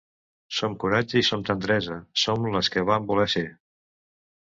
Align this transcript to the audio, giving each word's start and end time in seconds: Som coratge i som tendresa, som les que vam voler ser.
Som 0.59 0.77
coratge 0.83 1.19
i 1.21 1.27
som 1.27 1.45
tendresa, 1.51 2.01
som 2.25 2.51
les 2.59 2.73
que 2.79 2.87
vam 2.91 3.09
voler 3.15 3.33
ser. 3.39 3.49